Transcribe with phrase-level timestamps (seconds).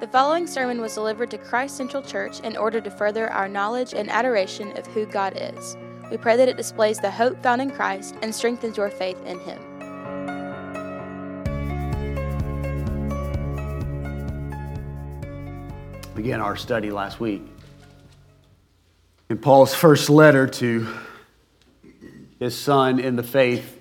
[0.00, 3.94] The following sermon was delivered to Christ Central Church in order to further our knowledge
[3.94, 5.76] and adoration of who God is.
[6.08, 9.40] We pray that it displays the hope found in Christ and strengthens your faith in
[9.40, 9.58] Him.
[16.14, 17.42] Began our study last week
[19.28, 20.86] in Paul's first letter to
[22.38, 23.76] his son in the faith,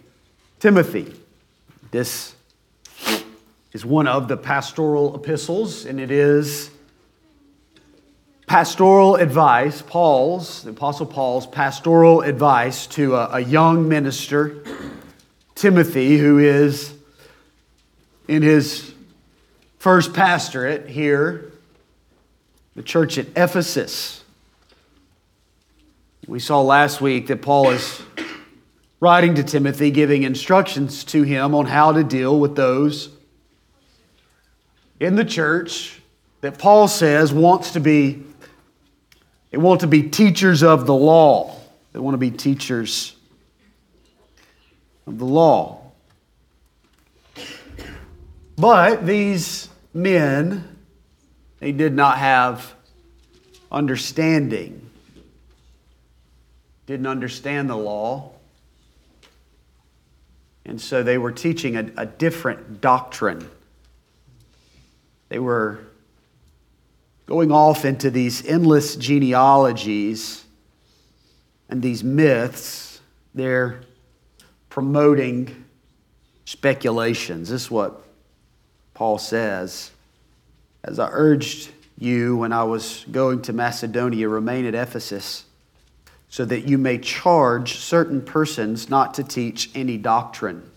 [0.59, 1.13] Timothy.
[1.91, 2.33] This
[3.77, 6.71] is one of the pastoral epistles, and it is
[8.47, 14.63] pastoral advice, Paul's, the Apostle Paul's pastoral advice to a, a young minister,
[15.53, 16.91] Timothy, who is
[18.27, 18.95] in his
[19.77, 21.51] first pastorate here,
[22.75, 24.23] the church at Ephesus.
[26.27, 28.01] We saw last week that Paul is
[28.99, 33.11] writing to Timothy, giving instructions to him on how to deal with those
[34.99, 36.01] in the church
[36.41, 38.23] that Paul says wants to be
[39.51, 41.55] they want to be teachers of the law.
[41.93, 43.15] They want to be teachers
[45.05, 45.81] of the law.
[48.57, 50.77] But these men,
[51.59, 52.73] they did not have
[53.71, 54.89] understanding,
[56.85, 58.31] didn't understand the law.
[60.65, 63.49] And so they were teaching a, a different doctrine.
[65.29, 65.79] They were
[67.25, 70.45] going off into these endless genealogies
[71.69, 73.01] and these myths.
[73.35, 73.81] They're
[74.69, 75.65] promoting
[76.45, 77.49] speculations.
[77.49, 78.01] This is what
[78.93, 79.91] Paul says.
[80.83, 85.43] As I urged you when I was going to Macedonia, remain at Ephesus
[86.29, 90.69] so that you may charge certain persons not to teach any doctrine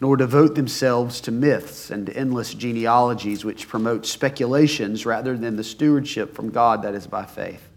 [0.00, 6.34] nor devote themselves to myths and endless genealogies which promote speculations rather than the stewardship
[6.34, 7.68] from God that is by faith.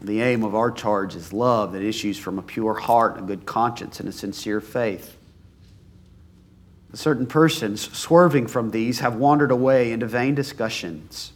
[0.00, 3.46] The aim of our charge is love that issues from a pure heart, a good
[3.46, 5.16] conscience, and a sincere faith.
[6.94, 11.32] Certain persons, swerving from these, have wandered away into vain discussions,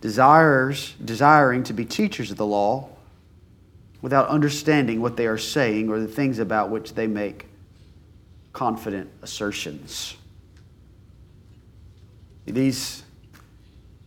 [0.00, 2.88] desires, desiring to be teachers of the law
[4.00, 7.46] without understanding what they are saying or the things about which they make
[8.54, 10.16] confident assertions.
[12.46, 13.02] These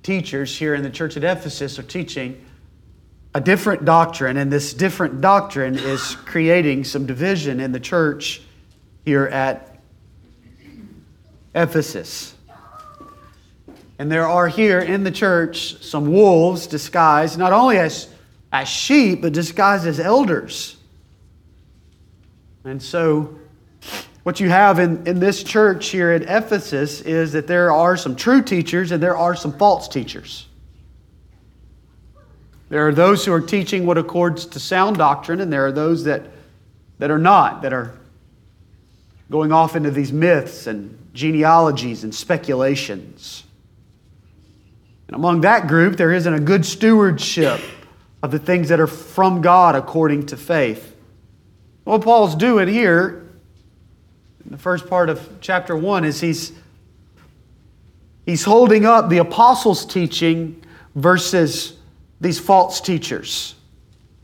[0.03, 2.43] teachers here in the church at Ephesus are teaching
[3.35, 8.41] a different doctrine, and this different doctrine is creating some division in the church
[9.05, 9.79] here at
[11.53, 12.33] Ephesus.
[13.99, 18.07] And there are here in the church some wolves disguised not only as,
[18.51, 20.77] as sheep, but disguised as elders.
[22.63, 23.37] And so
[24.27, 28.13] what you have in, in this church here at Ephesus is that there are some
[28.13, 30.47] true teachers and there are some false teachers.
[32.67, 36.03] There are those who are teaching what accords to sound doctrine, and there are those
[36.03, 36.23] that,
[36.99, 37.97] that are not, that are
[39.31, 43.45] going off into these myths and genealogies and speculations.
[45.07, 47.61] And among that group, there isn't a good stewardship
[48.21, 50.97] of the things that are from God according to faith.
[51.85, 53.23] What Paul's doing here
[54.49, 56.53] the first part of chapter 1 is he's,
[58.25, 60.63] he's holding up the apostles' teaching
[60.95, 61.77] versus
[62.21, 63.55] these false teachers.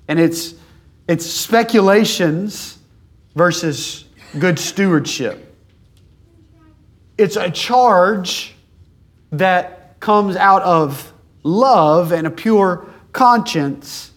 [0.07, 0.55] And it's,
[1.07, 2.79] it's speculations
[3.35, 4.05] versus
[4.39, 5.55] good stewardship.
[7.17, 8.55] It's a charge
[9.31, 11.13] that comes out of
[11.43, 14.11] love and a pure conscience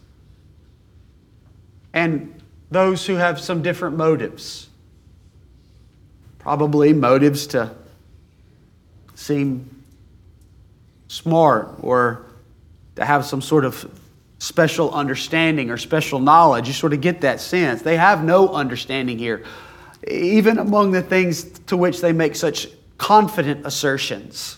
[1.92, 4.65] and those who have some different motives.
[6.46, 7.72] Probably motives to
[9.16, 9.82] seem
[11.08, 12.24] smart or
[12.94, 13.90] to have some sort of
[14.38, 16.68] special understanding or special knowledge.
[16.68, 17.82] You sort of get that sense.
[17.82, 19.42] They have no understanding here,
[20.06, 24.56] even among the things to which they make such confident assertions.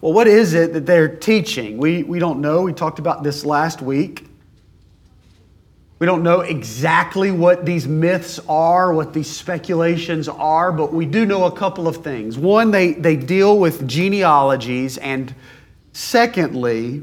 [0.00, 1.76] Well, what is it that they're teaching?
[1.76, 2.62] We, we don't know.
[2.62, 4.26] We talked about this last week.
[5.98, 11.26] We don't know exactly what these myths are, what these speculations are, but we do
[11.26, 12.38] know a couple of things.
[12.38, 15.34] One, they, they deal with genealogies, and
[15.92, 17.02] secondly,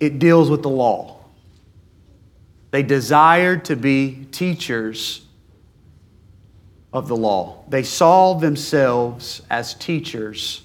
[0.00, 1.18] it deals with the law.
[2.70, 5.22] They desired to be teachers
[6.92, 10.62] of the law, they saw themselves as teachers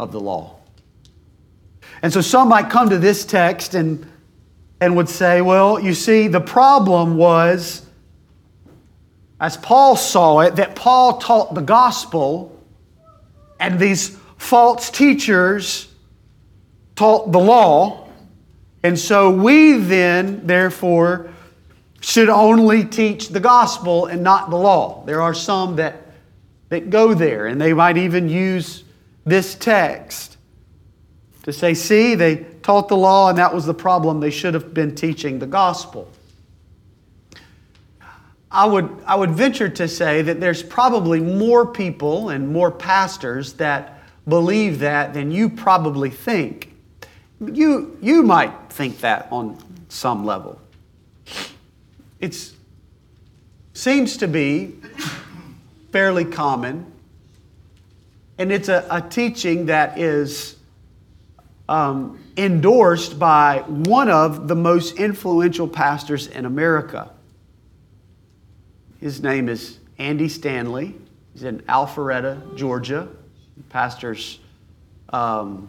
[0.00, 0.56] of the law.
[2.00, 4.06] And so some might come to this text and
[4.80, 7.84] and would say, well, you see, the problem was
[9.40, 12.54] as Paul saw it, that Paul taught the gospel
[13.60, 15.92] and these false teachers
[16.96, 18.08] taught the law.
[18.82, 21.32] And so we then, therefore,
[22.00, 25.04] should only teach the gospel and not the law.
[25.04, 26.06] There are some that,
[26.68, 28.84] that go there, and they might even use
[29.24, 30.37] this text
[31.44, 34.20] to say, see, they taught the law, and that was the problem.
[34.20, 36.10] They should have been teaching the gospel.
[38.50, 43.54] I would, I would venture to say that there's probably more people and more pastors
[43.54, 46.74] that believe that than you probably think.
[47.40, 49.58] You, you might think that on
[49.88, 50.60] some level.
[52.20, 52.36] It
[53.74, 54.74] seems to be
[55.92, 56.90] fairly common,
[58.38, 60.57] and it's a, a teaching that is
[61.68, 67.10] um, endorsed by one of the most influential pastors in America.
[69.00, 70.94] His name is Andy Stanley.
[71.32, 73.08] He's in Alpharetta, Georgia.
[73.54, 74.40] He pastors,
[75.10, 75.68] um,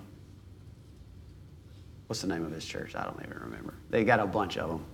[2.08, 2.96] what's the name of his church?
[2.96, 3.74] I don't even remember.
[3.90, 4.86] They got a bunch of them.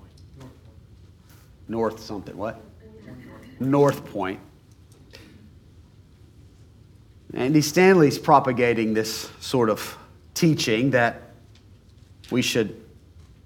[1.68, 2.62] North something, what?
[3.60, 4.40] North Point.
[7.34, 9.98] Andy Stanley's propagating this sort of
[10.36, 11.22] teaching that
[12.30, 12.80] we should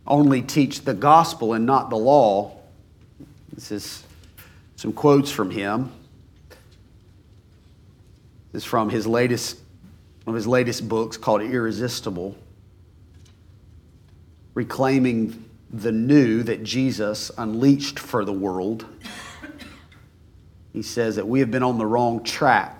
[0.05, 2.57] only teach the gospel and not the law.
[3.53, 4.03] This is
[4.75, 5.91] some quotes from him.
[8.51, 9.59] This is from his latest,
[10.23, 12.35] one of his latest books called Irresistible,
[14.55, 18.85] reclaiming the new that Jesus unleashed for the world.
[20.73, 22.78] He says that we have been on the wrong track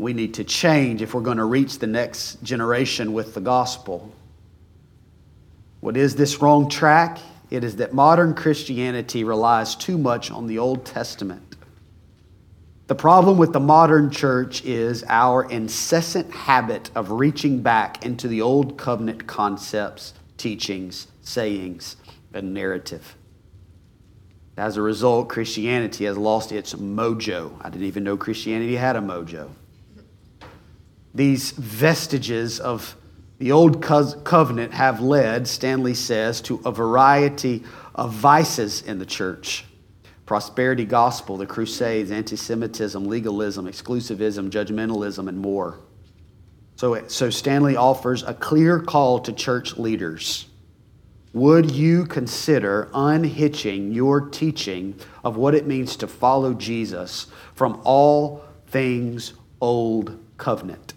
[0.00, 4.12] we need to change if we're going to reach the next generation with the gospel.
[5.80, 7.18] What is this wrong track?
[7.50, 11.56] It is that modern Christianity relies too much on the Old Testament.
[12.88, 18.40] The problem with the modern church is our incessant habit of reaching back into the
[18.40, 21.96] old covenant concepts, teachings, sayings,
[22.32, 23.14] and narrative.
[24.56, 27.52] As a result, Christianity has lost its mojo.
[27.60, 29.50] I didn't even know Christianity had a mojo.
[31.18, 32.94] These vestiges of
[33.38, 39.64] the old covenant have led, Stanley says, to a variety of vices in the church
[40.26, 45.80] prosperity gospel, the crusades, anti Semitism, legalism, exclusivism, judgmentalism, and more.
[46.76, 50.46] So, so Stanley offers a clear call to church leaders.
[51.32, 54.94] Would you consider unhitching your teaching
[55.24, 57.26] of what it means to follow Jesus
[57.56, 60.94] from all things old covenant?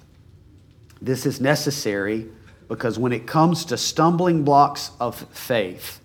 [1.02, 2.28] This is necessary
[2.68, 6.00] because when it comes to stumbling blocks of faith,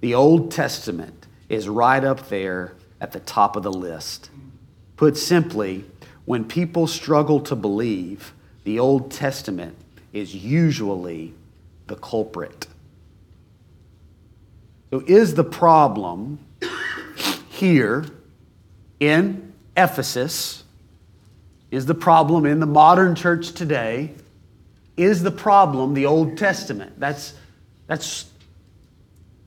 [0.00, 4.30] the Old Testament is right up there at the top of the list.
[4.96, 5.84] Put simply,
[6.24, 9.76] when people struggle to believe, the Old Testament
[10.12, 11.32] is usually
[11.86, 12.66] the culprit.
[14.90, 16.40] So, is the problem
[17.48, 18.04] here
[18.98, 20.64] in Ephesus,
[21.70, 24.12] is the problem in the modern church today,
[25.02, 26.98] is the problem the Old Testament?
[26.98, 27.34] That's,
[27.86, 28.26] that's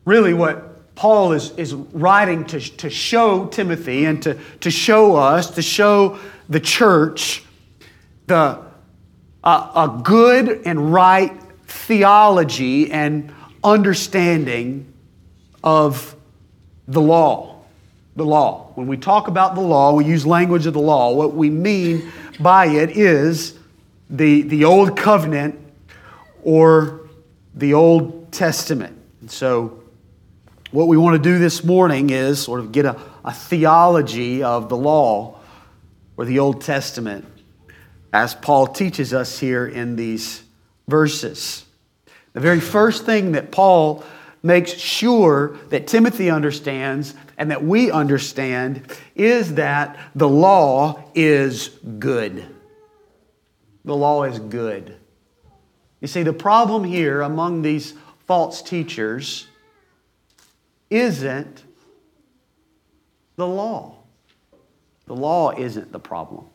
[0.05, 5.51] really what Paul is, is writing to, to show Timothy and to, to show us,
[5.51, 6.19] to show
[6.49, 7.43] the church
[8.27, 8.63] the,
[9.43, 11.31] uh, a good and right
[11.65, 13.33] theology and
[13.63, 14.93] understanding
[15.63, 16.15] of
[16.87, 17.61] the law.
[18.15, 18.71] The law.
[18.75, 21.13] When we talk about the law, we use language of the law.
[21.13, 23.57] What we mean by it is
[24.13, 25.59] the, the Old Covenant
[26.43, 27.09] or
[27.55, 28.97] the Old Testament.
[29.21, 29.81] And so,
[30.71, 34.69] what we want to do this morning is sort of get a, a theology of
[34.69, 35.39] the law
[36.15, 37.25] or the Old Testament
[38.11, 40.43] as Paul teaches us here in these
[40.87, 41.65] verses.
[42.33, 44.03] The very first thing that Paul
[44.43, 48.83] makes sure that Timothy understands and that we understand
[49.15, 52.52] is that the law is good.
[53.85, 54.95] The law is good.
[55.99, 57.93] You see, the problem here among these
[58.25, 59.47] false teachers
[60.89, 61.63] isn't
[63.35, 63.95] the law.
[65.05, 66.45] The law isn't the problem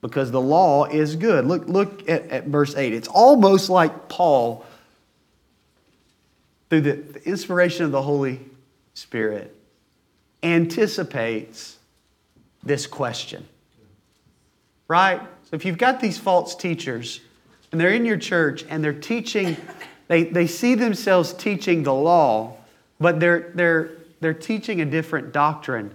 [0.00, 1.46] because the law is good.
[1.46, 2.92] Look, look at, at verse 8.
[2.92, 4.64] It's almost like Paul
[6.68, 8.40] through the, the inspiration of the Holy
[8.94, 9.54] Spirit,
[10.42, 11.78] anticipates
[12.62, 13.46] this question.
[14.86, 15.20] Right?
[15.48, 17.20] So if you've got these false teachers
[17.72, 19.56] and they're in your church and they're teaching,
[20.06, 22.54] they, they see themselves teaching the law,
[23.00, 25.90] but they're, they're, they're teaching a different doctrine.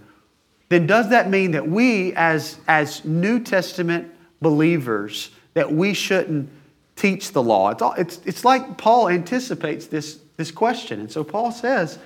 [0.69, 6.49] then does that mean that we as, as New Testament believers, that we shouldn't
[6.95, 7.69] teach the law?
[7.69, 10.99] It's, all, it's, it's like Paul anticipates this, this question.
[10.99, 11.99] And so Paul says,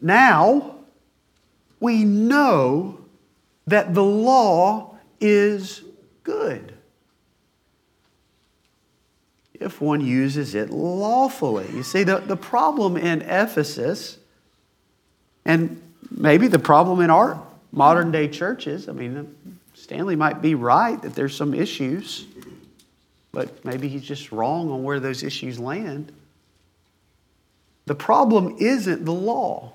[0.00, 0.76] now
[1.80, 2.98] we know
[3.66, 5.82] that the law is
[6.28, 6.74] good
[9.60, 11.66] if one uses it lawfully.
[11.72, 14.18] You see, the, the problem in Ephesus,
[15.44, 15.80] and
[16.10, 17.42] maybe the problem in our
[17.72, 19.34] modern day churches, I mean,
[19.74, 22.26] Stanley might be right that there's some issues,
[23.32, 26.12] but maybe he's just wrong on where those issues land.
[27.86, 29.72] The problem isn't the law.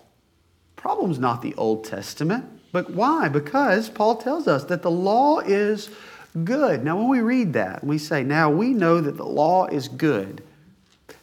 [0.76, 2.46] The problem's not the Old Testament.
[2.72, 3.28] But why?
[3.28, 5.90] Because Paul tells us that the law is
[6.34, 6.84] good.
[6.84, 10.44] Now, when we read that, we say, now we know that the law is good,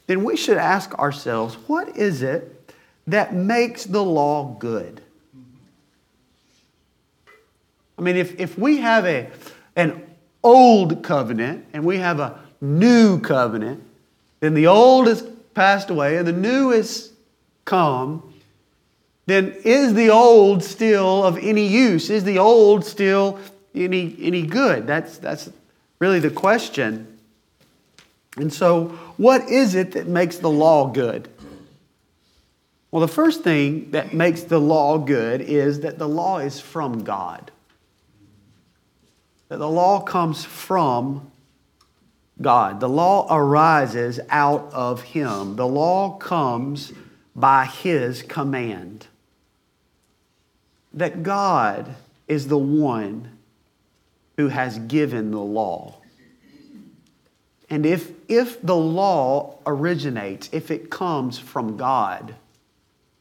[0.07, 2.73] then we should ask ourselves, what is it
[3.07, 5.01] that makes the law good?
[7.99, 9.29] I mean, if, if we have a,
[9.77, 10.03] an
[10.43, 13.83] old covenant and we have a new covenant,
[14.41, 15.23] then the old has
[15.55, 17.13] passed away and the new has
[17.65, 18.33] come,
[19.27, 22.11] then is the old still of any use?
[22.11, 23.39] Is the old still
[23.75, 24.87] any, any good?
[24.87, 25.51] That's, that's
[25.99, 27.19] really the question.
[28.37, 31.29] And so, what is it that makes the law good?
[32.91, 37.05] Well, the first thing that makes the law good is that the law is from
[37.05, 37.51] God.
[39.49, 41.31] That the law comes from
[42.41, 42.81] God.
[42.81, 45.57] The law arises out of Him.
[45.57, 46.93] The law comes
[47.37, 49.07] by His command.
[50.93, 51.95] That God
[52.27, 53.39] is the one
[54.41, 55.95] who has given the law.
[57.69, 62.35] And if, if the law originates, if it comes from God,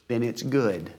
[0.07, 0.93] then it's good.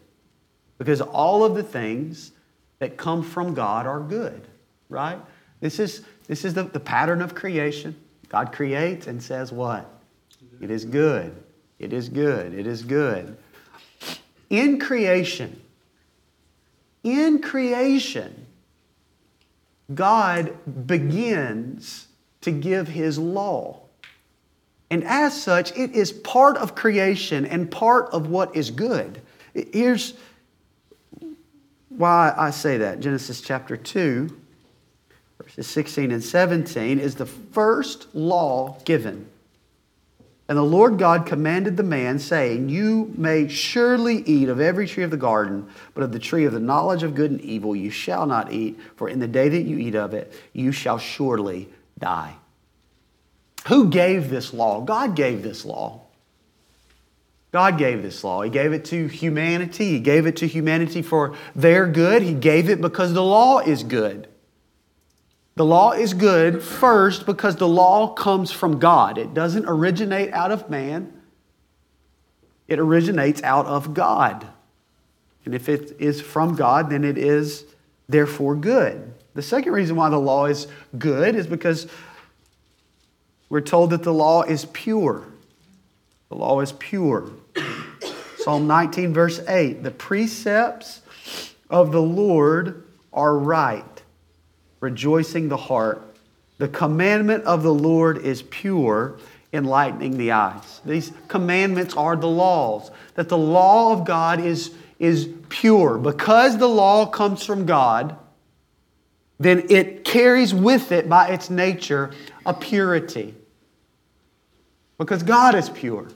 [0.76, 2.32] Because all of the things
[2.80, 4.46] that come from God are good,
[4.90, 5.18] right?
[5.60, 7.96] This is, this is the, the pattern of creation.
[8.28, 9.90] God creates and says, What?
[10.60, 11.34] It is good.
[11.78, 12.52] It is good.
[12.52, 13.38] It is good.
[14.50, 15.58] In creation,
[17.02, 18.39] in creation,
[19.94, 20.56] God
[20.86, 22.08] begins
[22.42, 23.80] to give his law.
[24.90, 29.22] And as such, it is part of creation and part of what is good.
[29.54, 30.14] Here's
[31.88, 33.00] why I say that.
[33.00, 34.36] Genesis chapter 2,
[35.38, 39.29] verses 16 and 17 is the first law given.
[40.50, 45.04] And the Lord God commanded the man, saying, You may surely eat of every tree
[45.04, 47.88] of the garden, but of the tree of the knowledge of good and evil you
[47.88, 51.68] shall not eat, for in the day that you eat of it, you shall surely
[52.00, 52.34] die.
[53.68, 54.80] Who gave this law?
[54.80, 56.00] God gave this law.
[57.52, 58.42] God gave this law.
[58.42, 59.92] He gave it to humanity.
[59.92, 62.22] He gave it to humanity for their good.
[62.22, 64.26] He gave it because the law is good.
[65.56, 69.18] The law is good first because the law comes from God.
[69.18, 71.12] It doesn't originate out of man,
[72.68, 74.46] it originates out of God.
[75.44, 77.64] And if it is from God, then it is
[78.08, 79.14] therefore good.
[79.34, 80.66] The second reason why the law is
[80.98, 81.86] good is because
[83.48, 85.24] we're told that the law is pure.
[86.28, 87.30] The law is pure.
[88.38, 91.02] Psalm 19, verse 8 the precepts
[91.68, 93.99] of the Lord are right
[94.80, 96.02] rejoicing the heart.
[96.58, 99.18] The commandment of the Lord is pure,
[99.52, 100.80] enlightening the eyes.
[100.84, 105.98] These commandments are the laws, that the law of God is, is pure.
[105.98, 108.16] Because the law comes from God,
[109.38, 112.10] then it carries with it, by its nature,
[112.44, 113.34] a purity.
[114.98, 116.08] Because God is pure.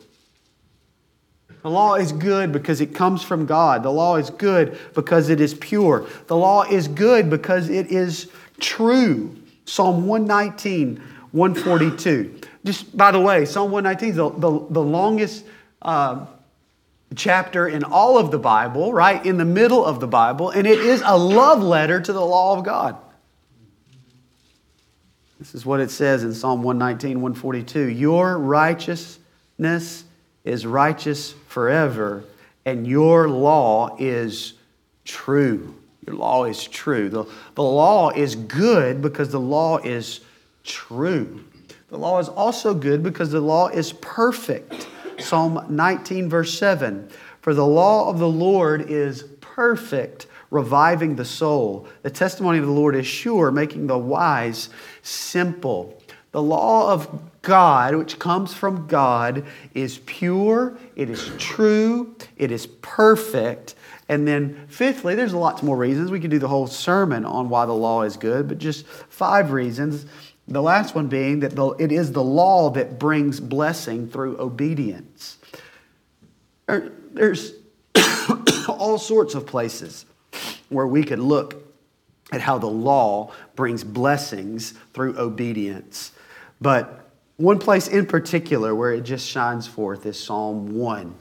[1.62, 3.82] The law is good because it comes from God.
[3.82, 6.06] The law is good because it is pure.
[6.26, 8.30] The law is good because it is
[8.60, 9.36] true.
[9.66, 10.96] Psalm 119,
[11.32, 12.40] 142.
[12.64, 15.44] Just by the way, Psalm 119 is the, the, the longest
[15.82, 16.26] uh,
[17.14, 19.24] chapter in all of the Bible, right?
[19.24, 22.56] In the middle of the Bible, and it is a love letter to the law
[22.56, 22.96] of God.
[25.38, 27.88] This is what it says in Psalm 119, 142.
[27.90, 30.04] Your righteousness
[30.44, 32.24] is righteous forever,
[32.64, 34.54] and your law is
[35.04, 35.74] true.
[36.06, 37.08] Your law is true.
[37.08, 40.20] The, the law is good because the law is
[40.62, 41.44] true.
[41.88, 44.88] The law is also good because the law is perfect.
[45.18, 47.08] Psalm 19, verse 7
[47.40, 51.86] For the law of the Lord is perfect, reviving the soul.
[52.02, 54.70] The testimony of the Lord is sure, making the wise
[55.02, 56.02] simple.
[56.32, 62.66] The law of God, which comes from God, is pure, it is true, it is
[62.66, 63.76] perfect.
[64.08, 66.10] And then, fifthly, there's lots more reasons.
[66.10, 69.52] We could do the whole sermon on why the law is good, but just five
[69.52, 70.04] reasons.
[70.46, 75.38] The last one being that the, it is the law that brings blessing through obedience.
[76.66, 77.52] There's
[78.68, 80.04] all sorts of places
[80.68, 81.62] where we could look
[82.32, 86.12] at how the law brings blessings through obedience.
[86.60, 91.14] But one place in particular where it just shines forth is Psalm 1.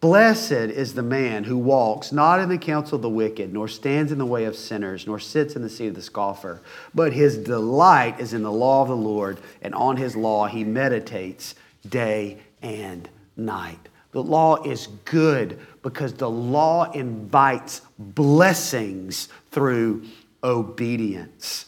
[0.00, 4.12] Blessed is the man who walks not in the counsel of the wicked, nor stands
[4.12, 6.60] in the way of sinners, nor sits in the seat of the scoffer,
[6.94, 10.64] but his delight is in the law of the Lord, and on his law he
[10.64, 11.54] meditates
[11.88, 13.88] day and night.
[14.12, 20.04] The law is good because the law invites blessings through
[20.44, 21.66] obedience.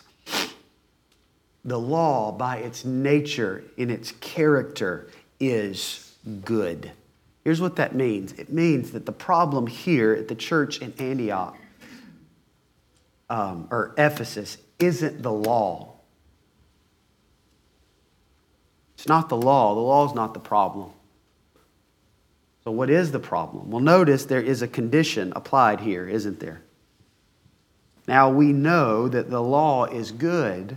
[1.64, 5.08] The law, by its nature, in its character,
[5.40, 6.92] is good.
[7.48, 11.56] Here's what that means it means that the problem here at the church in Antioch
[13.30, 15.94] um, or Ephesus isn't the law.
[18.96, 19.74] It's not the law.
[19.74, 20.90] The law is not the problem.
[22.64, 23.70] So, what is the problem?
[23.70, 26.60] Well, notice there is a condition applied here, isn't there?
[28.06, 30.76] Now, we know that the law is good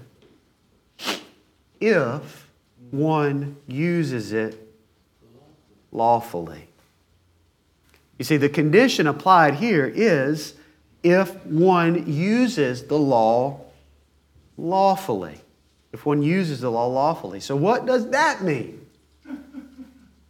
[1.81, 2.49] if
[2.91, 4.70] one uses it
[5.91, 6.67] lawfully.
[8.17, 10.53] You see, the condition applied here is
[11.03, 13.61] if one uses the law
[14.57, 15.41] lawfully.
[15.91, 17.39] If one uses the law lawfully.
[17.39, 18.85] So, what does that mean?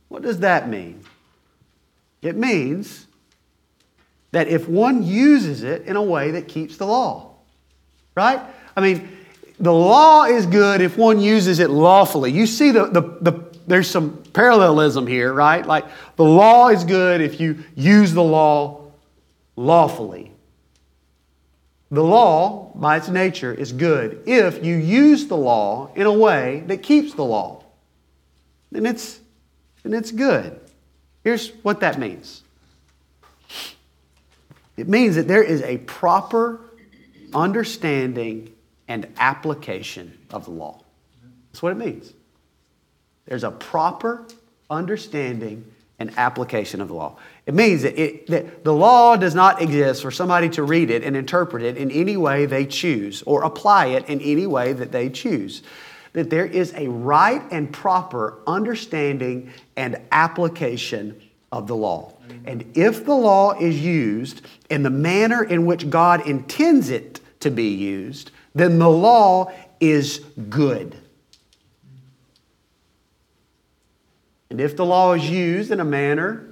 [0.08, 1.04] What does that mean?
[2.22, 3.08] It means
[4.32, 7.36] that if one uses it in a way that keeps the law,
[8.16, 8.40] right?
[8.76, 9.10] I mean,
[9.60, 12.32] the law is good if one uses it lawfully.
[12.32, 15.66] You see the, the, the there's some parallelism here, right?
[15.66, 18.92] Like the law is good if you use the law
[19.56, 20.32] lawfully.
[21.92, 26.64] The law, by its nature, is good if you use the law in a way
[26.68, 27.64] that keeps the law.
[28.72, 29.20] Then it's,
[29.84, 30.60] then it's good.
[31.24, 32.44] Here's what that means
[34.78, 36.62] it means that there is a proper
[37.34, 38.54] understanding
[38.88, 40.82] and application of the law.
[41.52, 42.14] That's what it means.
[43.26, 44.26] There's a proper
[44.70, 45.66] understanding
[46.00, 47.18] and application of the law.
[47.46, 51.04] It means that, it, that the law does not exist for somebody to read it
[51.04, 54.92] and interpret it in any way they choose or apply it in any way that
[54.92, 55.62] they choose.
[56.14, 62.14] That there is a right and proper understanding and application of the law.
[62.46, 67.52] And if the law is used in the manner in which God intends it to
[67.52, 70.96] be used, then the law is good.
[74.52, 76.46] And if the law is used in a manner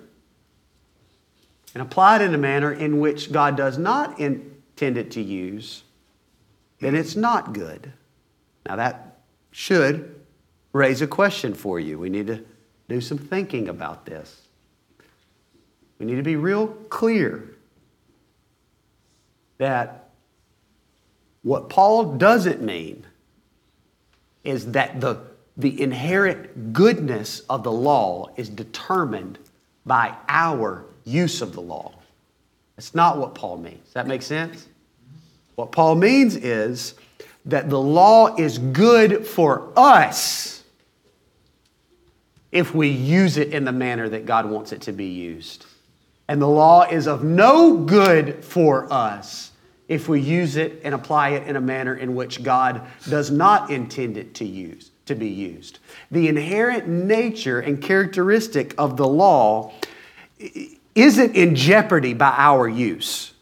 [1.73, 5.83] and applied in a manner in which God does not intend it to use,
[6.79, 7.91] then it's not good.
[8.65, 9.19] Now, that
[9.51, 10.15] should
[10.71, 11.99] raise a question for you.
[11.99, 12.41] We need to
[12.87, 14.43] do some thinking about this.
[15.99, 17.53] We need to be real clear
[19.57, 20.07] that
[21.41, 23.05] what Paul doesn't mean
[24.45, 25.28] is that the
[25.59, 29.37] the inherent goodness of the law is determined
[29.85, 31.91] by our use of the law.
[32.77, 33.83] That's not what Paul means.
[33.83, 34.69] Does that make sense?
[35.55, 36.95] What Paul means is
[37.45, 40.63] that the law is good for us
[42.53, 45.65] if we use it in the manner that God wants it to be used.
[46.29, 49.51] And the law is of no good for us
[49.89, 53.71] if we use it and apply it in a manner in which God does not
[53.71, 55.79] intend it to use to be used.
[56.09, 59.73] The inherent nature and characteristic of the law
[60.95, 63.33] isn't in jeopardy by our use.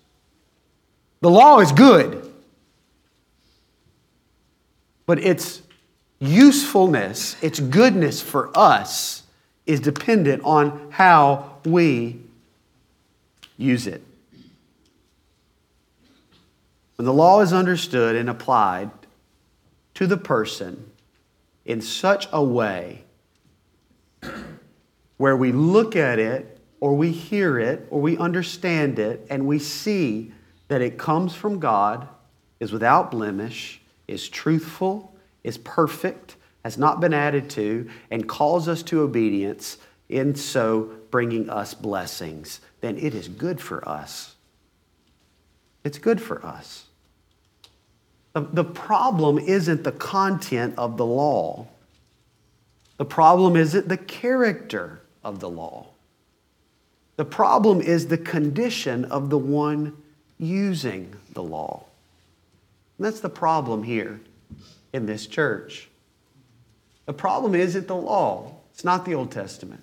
[1.21, 2.32] The law is good,
[5.06, 5.62] but its
[6.19, 9.23] usefulness, its goodness for us,
[9.65, 12.19] is dependent on how we
[13.58, 14.03] use it.
[16.95, 18.89] When the law is understood and applied
[19.95, 20.87] to the person,
[21.67, 23.03] in such a way
[25.17, 29.60] where we look at it or we hear it or we understand it and we
[29.60, 30.32] see
[30.69, 32.08] that it comes from God,
[32.60, 38.84] is without blemish, is truthful, is perfect, has not been added to, and calls us
[38.84, 39.77] to obedience,
[40.10, 44.36] in so bringing us blessings, then it is good for us.
[45.84, 46.86] It's good for us.
[48.38, 51.65] The, the problem isn't the content of the law.
[52.97, 55.88] The problem isn't the character of the law.
[57.15, 59.97] The problem is the condition of the one
[60.38, 61.86] using the law.
[63.00, 64.21] And that's the problem here
[64.93, 65.89] in this church.
[67.08, 69.82] The problem isn't the law, it's not the Old Testament.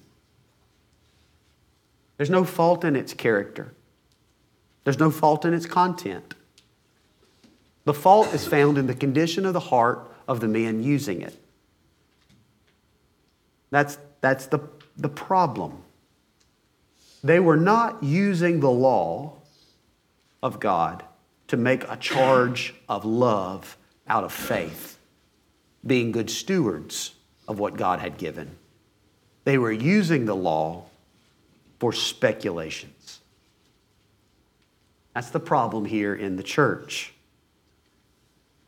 [2.18, 3.74] There's no fault in its character,
[4.84, 6.34] there's no fault in its content.
[7.84, 11.38] The fault is found in the condition of the heart of the man using it.
[13.70, 14.60] That's, that's the,
[14.96, 15.82] the problem.
[17.22, 19.32] They were not using the law
[20.42, 21.02] of God
[21.48, 24.98] to make a charge of love out of faith,
[25.86, 27.14] being good stewards
[27.48, 28.56] of what God had given.
[29.44, 30.84] They were using the law
[31.78, 33.20] for speculations.
[35.14, 37.13] That's the problem here in the church.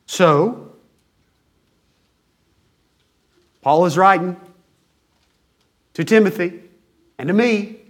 [0.07, 0.73] So,
[3.61, 4.37] Paul is writing
[5.95, 6.61] to Timothy
[7.19, 7.81] and to me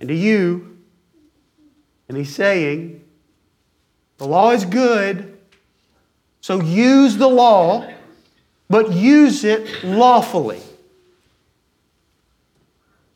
[0.00, 0.78] and to you,
[2.08, 3.04] and he's saying,
[4.18, 5.38] The law is good,
[6.40, 7.86] so use the law,
[8.70, 10.62] but use it lawfully.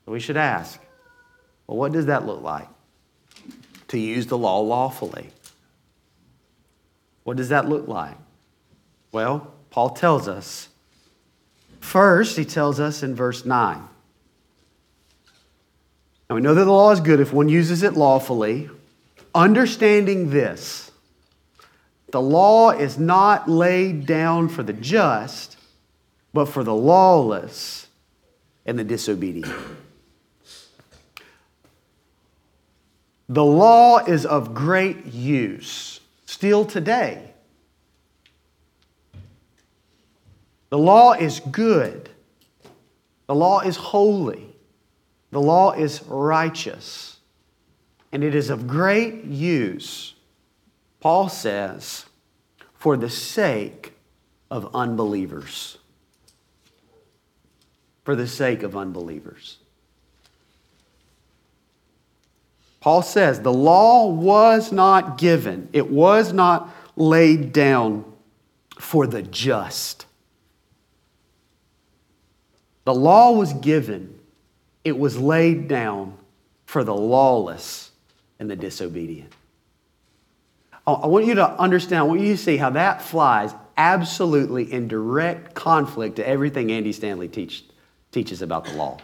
[0.07, 0.79] We should ask,
[1.67, 2.69] well, what does that look like?
[3.89, 5.31] To use the law lawfully.
[7.25, 8.17] What does that look like?
[9.13, 10.69] Well, Paul tells us.
[11.81, 13.89] First, he tells us in verse 9.
[16.29, 18.71] Now, we know that the law is good if one uses it lawfully,
[19.35, 20.91] understanding this
[22.11, 25.57] the law is not laid down for the just,
[26.35, 27.89] but for the lawless
[28.67, 29.51] and the disobedient.
[33.31, 37.32] The law is of great use still today.
[40.73, 42.09] The law is good.
[43.27, 44.57] The law is holy.
[45.31, 47.19] The law is righteous.
[48.11, 50.15] And it is of great use,
[50.99, 52.07] Paul says,
[52.73, 53.93] for the sake
[54.51, 55.77] of unbelievers.
[58.05, 59.59] For the sake of unbelievers.
[62.81, 68.11] Paul says the law was not given, it was not laid down
[68.79, 70.07] for the just.
[72.85, 74.19] The law was given,
[74.85, 76.17] it was laid down
[76.67, 77.91] for the lawless
[78.39, 79.33] and the disobedient.
[80.85, 84.89] I want you to understand, I want you to see how that flies absolutely in
[84.89, 87.65] direct conflict to everything Andy Stanley teach,
[88.11, 88.99] teaches about the law.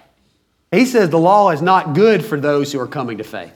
[0.73, 3.53] He says the law is not good for those who are coming to faith.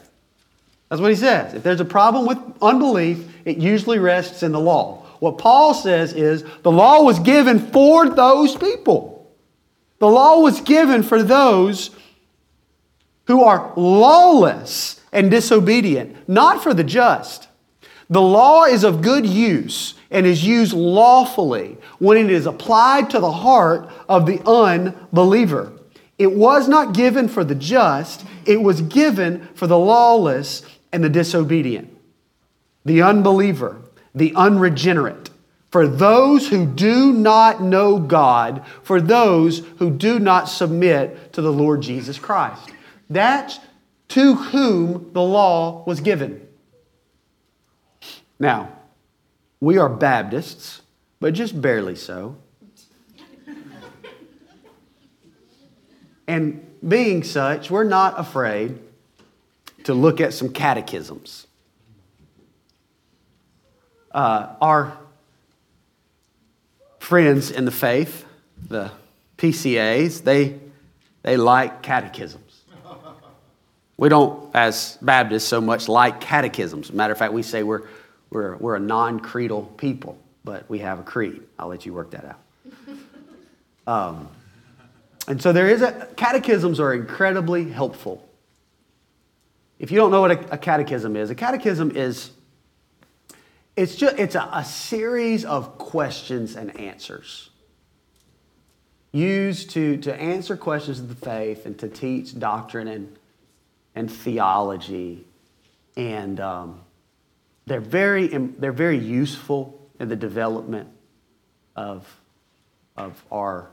[0.89, 1.55] That's what he says.
[1.55, 5.05] If there's a problem with unbelief, it usually rests in the law.
[5.19, 9.12] What Paul says is the law was given for those people.
[10.03, 11.91] The law was given for those
[13.29, 17.47] who are lawless and disobedient, not for the just.
[18.11, 23.21] The law is of good use and is used lawfully when it is applied to
[23.21, 25.73] the heart of the unbeliever.
[26.19, 30.63] It was not given for the just, it was given for the lawless
[30.93, 31.97] and the disobedient,
[32.85, 33.81] the unbeliever,
[34.17, 35.31] the unregenerate,
[35.73, 41.51] for those who do not know God, for those who do not submit to the
[41.51, 42.71] Lord Jesus Christ.
[43.09, 43.59] That's
[44.09, 46.47] to whom the law was given.
[48.39, 48.71] Now,
[49.61, 50.83] we are Baptists,
[51.21, 52.37] but just barely so.
[56.29, 58.79] and being such, we're not afraid
[59.85, 61.47] to look at some catechisms.
[64.11, 64.99] Uh, our
[67.03, 68.25] friends in the faith,
[68.69, 68.91] the
[69.37, 70.59] PCAs, they,
[71.23, 72.63] they like catechisms.
[73.97, 76.93] We don't, as Baptists, so much like catechisms.
[76.93, 77.83] Matter of fact, we say we're,
[78.31, 81.43] we're, we're a non creedal people, but we have a creed.
[81.59, 82.39] I'll let you work that out.
[83.85, 84.29] Um,
[85.27, 88.25] and so there is a, catechisms are incredibly helpful
[89.83, 92.31] if you don't know what a, a catechism is, a catechism is
[93.77, 97.51] it's just it's a, a series of questions and answers
[99.13, 103.17] used to, to answer questions of the faith and to teach doctrine and,
[103.95, 105.25] and theology.
[105.97, 106.81] And um,
[107.67, 110.89] they're, very, they're very useful in the development
[111.77, 112.07] of,
[112.97, 113.71] of our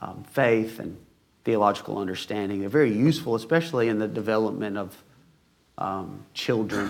[0.00, 0.98] um, faith and
[1.44, 2.60] theological understanding.
[2.60, 5.02] They're very useful, especially in the development of
[5.78, 6.88] um, children.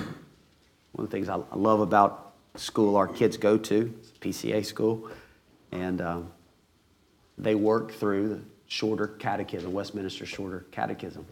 [0.92, 2.28] One of the things I, love about
[2.59, 5.11] school our kids go to, PCA school,
[5.73, 6.33] and um,
[7.37, 11.25] they work through the shorter catechism, Westminster shorter catechism.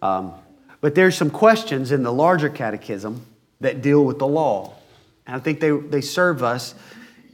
[0.00, 0.34] Um,
[0.80, 3.24] but there's some questions in the larger catechism
[3.60, 4.74] that deal with the law.
[5.26, 6.74] And I think they, they serve us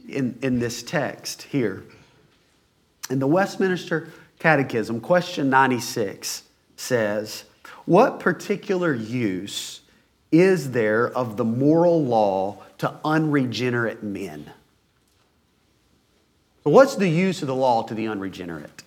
[0.07, 1.83] in, in this text here.
[3.09, 6.43] In the Westminster Catechism, question 96
[6.75, 7.45] says,
[7.85, 9.81] What particular use
[10.31, 14.51] is there of the moral law to unregenerate men?
[16.63, 18.83] So, what's the use of the law to the unregenerate?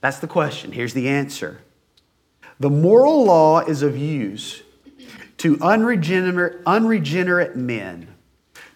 [0.00, 0.72] That's the question.
[0.72, 1.60] Here's the answer.
[2.60, 4.62] The moral law is of use
[5.38, 8.08] to unregenerate, unregenerate men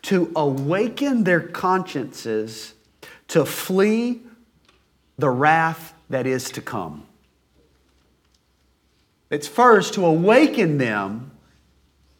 [0.02, 2.74] to awaken their consciences
[3.28, 4.22] to flee
[5.18, 7.04] the wrath that is to come.
[9.30, 11.32] It's first to awaken them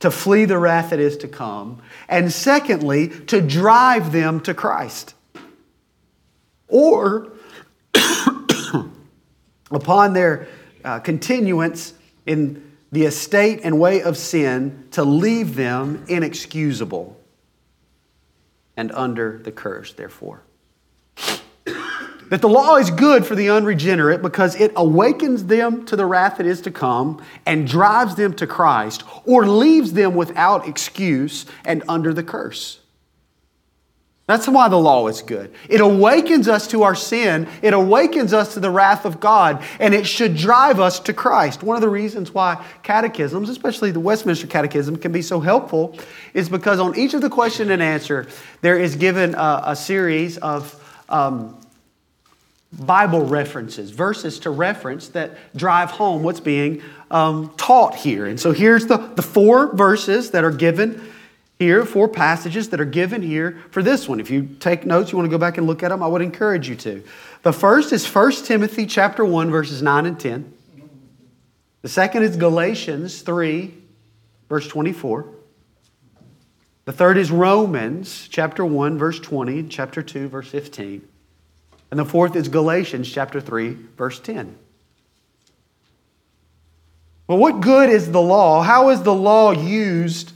[0.00, 5.14] to flee the wrath that is to come, and secondly, to drive them to Christ.
[6.68, 7.32] Or,
[9.70, 10.48] upon their
[10.84, 11.94] uh, continuance
[12.26, 17.18] in the estate and way of sin, to leave them inexcusable
[18.76, 20.42] and under the curse, therefore.
[22.28, 26.38] That the law is good for the unregenerate because it awakens them to the wrath
[26.38, 31.84] that is to come and drives them to Christ or leaves them without excuse and
[31.88, 32.80] under the curse.
[34.26, 35.54] That's why the law is good.
[35.68, 39.94] It awakens us to our sin, it awakens us to the wrath of God, and
[39.94, 41.62] it should drive us to Christ.
[41.62, 45.96] One of the reasons why catechisms, especially the Westminster Catechism, can be so helpful
[46.34, 48.26] is because on each of the question and answer,
[48.62, 50.74] there is given a, a series of
[51.08, 51.56] um,
[52.72, 58.26] Bible references, verses to reference that drive home what's being um, taught here.
[58.26, 61.12] And so here's the, the four verses that are given
[61.58, 64.20] here, four passages that are given here for this one.
[64.20, 66.22] If you take notes, you want to go back and look at them, I would
[66.22, 67.02] encourage you to.
[67.42, 70.52] The first is 1 Timothy chapter 1, verses 9 and 10.
[71.82, 73.72] The second is Galatians 3,
[74.48, 75.32] verse 24.
[76.84, 81.08] The third is Romans chapter 1, verse 20, chapter 2, verse 15.
[81.96, 84.54] And the fourth is Galatians chapter 3, verse 10.
[87.26, 88.60] Well, what good is the law?
[88.60, 90.34] How is the law used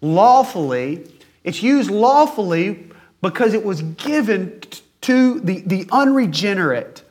[0.00, 1.04] lawfully?
[1.42, 4.62] It's used lawfully because it was given
[5.00, 7.02] to the, the unregenerate,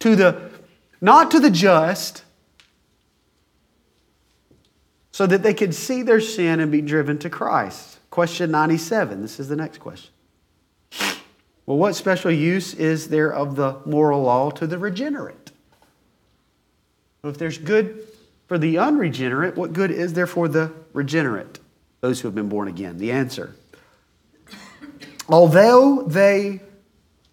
[0.00, 0.50] to the
[1.00, 2.24] not to the just,
[5.12, 8.00] so that they could see their sin and be driven to Christ.
[8.10, 9.22] Question 97.
[9.22, 10.10] This is the next question.
[11.68, 15.50] Well, what special use is there of the moral law to the regenerate?
[17.20, 18.08] Well, if there's good
[18.46, 21.58] for the unregenerate, what good is there for the regenerate,
[22.00, 22.96] those who have been born again?
[22.96, 23.54] The answer
[25.28, 26.62] although they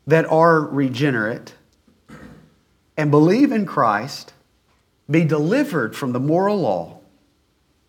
[0.06, 1.54] that are regenerate
[2.98, 4.34] and believe in Christ
[5.10, 7.00] be delivered from the moral law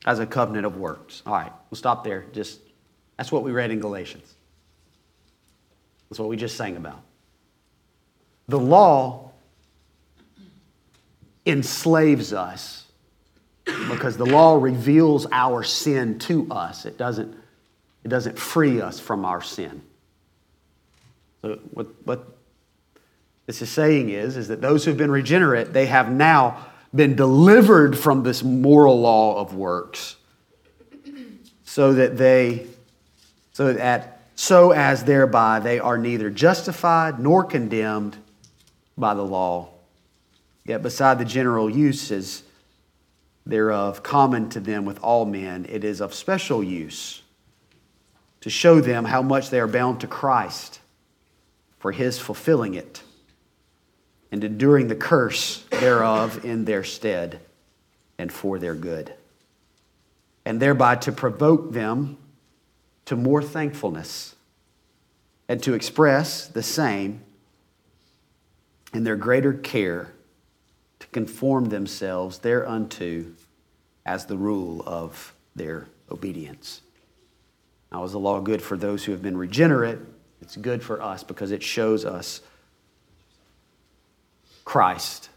[0.05, 1.25] as a covenant of works.
[1.27, 2.25] All right, we'll stop there.
[2.33, 2.61] Just
[3.17, 4.36] that's what we read in Galatians.
[6.09, 7.03] That's what we just sang about.
[8.49, 9.33] The law
[11.45, 12.87] enslaves us
[13.65, 16.87] because the law reveals our sin to us.
[16.87, 17.35] It doesn't,
[18.05, 19.83] it doesn't free us from our sin.
[21.43, 22.37] So what, what
[23.47, 27.99] this is saying is, is that those who've been regenerate, they have now been delivered
[27.99, 30.17] from this moral law of works
[31.65, 32.67] so that they,
[33.53, 38.17] so that so as thereby they are neither justified nor condemned
[38.97, 39.71] by the law.
[40.65, 42.43] Yet, beside the general uses
[43.47, 47.23] thereof common to them with all men, it is of special use
[48.43, 50.81] to show them how much they are bound to Christ
[51.79, 53.03] for his fulfilling it
[54.31, 57.41] and enduring the curse thereof in their stead
[58.19, 59.15] and for their good,
[60.45, 62.19] and thereby to provoke them
[63.07, 64.35] to more thankfulness
[65.49, 67.23] and to express the same
[68.93, 70.13] in their greater care
[70.99, 73.25] to conform themselves thereunto
[74.05, 76.83] as the rule of their obedience.
[77.93, 79.99] Now, is the law good for those who have been regenerate?
[80.41, 82.41] It's good for us because it shows us
[84.65, 85.29] Christ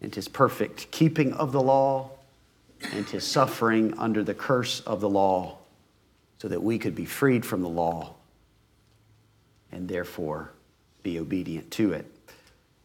[0.00, 2.10] and his perfect keeping of the law
[2.92, 5.58] and his suffering under the curse of the law
[6.44, 8.12] so that we could be freed from the law
[9.72, 10.50] and therefore
[11.02, 12.04] be obedient to it.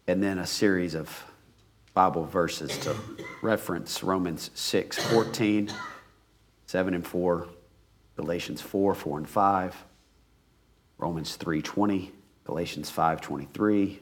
[0.08, 1.26] And then a series of
[1.94, 2.96] Bible verses to
[3.42, 5.74] reference Romans 6 14,
[6.68, 7.48] 7 and 4,
[8.16, 9.76] Galatians 4, 4 and 5,
[10.98, 12.14] Romans 3, 20,
[12.46, 14.00] Galatians 5, 23,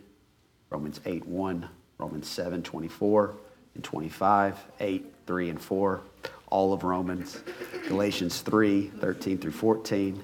[0.69, 3.33] Romans 8, 1, Romans 7, 24
[3.73, 6.01] and 25, 8, 3 and 4,
[6.47, 7.41] all of Romans,
[7.87, 10.23] Galatians 3, 13 through 14.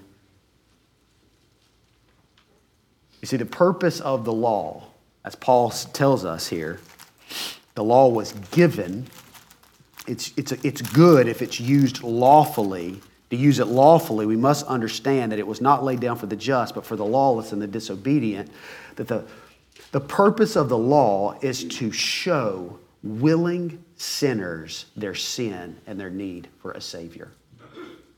[3.22, 4.84] You see, the purpose of the law,
[5.24, 6.80] as Paul tells us here,
[7.76, 9.08] the law was given.
[10.08, 13.02] It's, it's, it's good if it's used lawfully.
[13.30, 16.36] To use it lawfully, we must understand that it was not laid down for the
[16.36, 18.52] just, but for the lawless and the disobedient.
[18.98, 19.24] That the,
[19.92, 26.48] the purpose of the law is to show willing sinners their sin and their need
[26.62, 27.32] for a Savior.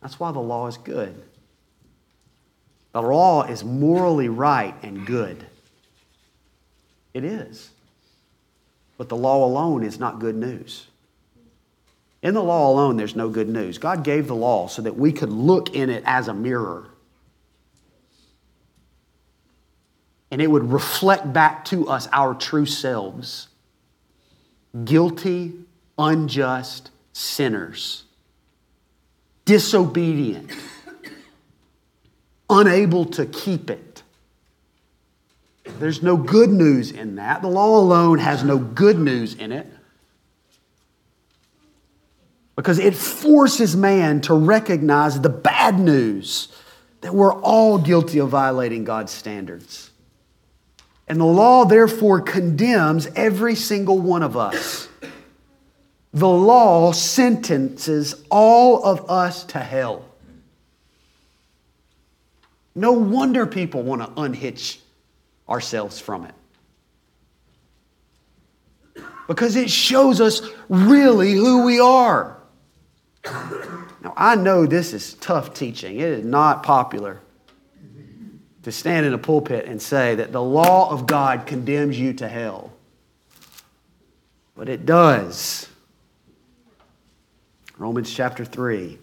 [0.02, 1.24] That's why the law is good.
[2.92, 5.46] The law is morally right and good.
[7.14, 7.70] It is.
[8.98, 10.88] But the law alone is not good news.
[12.24, 13.78] In the law alone, there's no good news.
[13.78, 16.88] God gave the law so that we could look in it as a mirror.
[20.32, 23.50] And it would reflect back to us our true selves
[24.84, 25.54] guilty,
[25.98, 28.04] unjust sinners,
[29.46, 30.52] disobedient
[32.50, 34.04] unable to keep it.
[35.80, 37.42] There's no good news in that.
[37.42, 39.68] The law alone has no good news in it
[42.56, 46.48] because it forces man to recognize the bad news
[47.02, 49.92] that we're all guilty of violating God's standards.
[51.08, 54.88] And the law, therefore, condemns every single one of us.
[56.16, 60.06] The law sentences all of us to hell.
[62.74, 64.80] No wonder people want to unhitch
[65.50, 66.34] ourselves from it.
[69.28, 72.38] Because it shows us really who we are.
[73.26, 76.00] Now, I know this is tough teaching.
[76.00, 77.20] It is not popular
[78.64, 82.28] to stand in a pulpit and say that the law of God condemns you to
[82.30, 82.72] hell.
[84.56, 85.68] But it does.
[87.78, 89.00] Romans chapter 3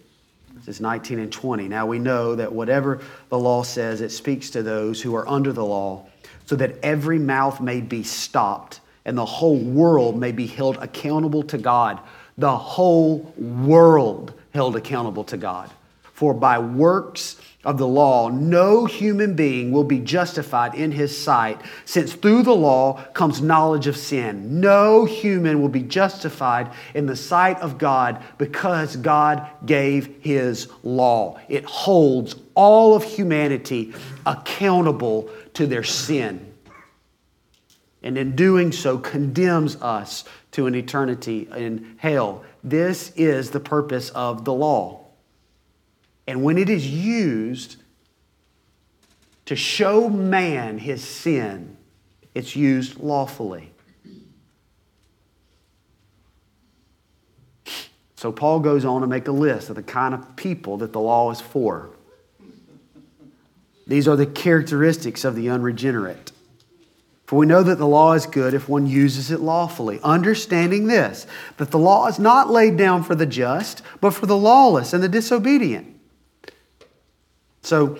[0.54, 1.68] verses 19 and 20.
[1.68, 5.52] Now we know that whatever the law says, it speaks to those who are under
[5.52, 6.06] the law,
[6.46, 11.42] so that every mouth may be stopped and the whole world may be held accountable
[11.44, 11.98] to God.
[12.38, 15.70] The whole world held accountable to God.
[16.02, 21.60] For by works of the law, no human being will be justified in his sight,
[21.84, 24.60] since through the law comes knowledge of sin.
[24.60, 31.38] No human will be justified in the sight of God because God gave his law.
[31.48, 33.94] It holds all of humanity
[34.26, 36.52] accountable to their sin.
[38.02, 42.42] And in doing so, condemns us to an eternity in hell.
[42.64, 45.01] This is the purpose of the law.
[46.32, 47.76] And when it is used
[49.44, 51.76] to show man his sin,
[52.34, 53.70] it's used lawfully.
[58.16, 61.00] So Paul goes on to make a list of the kind of people that the
[61.00, 61.90] law is for.
[63.86, 66.32] These are the characteristics of the unregenerate.
[67.26, 71.26] For we know that the law is good if one uses it lawfully, understanding this,
[71.58, 75.02] that the law is not laid down for the just, but for the lawless and
[75.02, 75.91] the disobedient.
[77.62, 77.98] So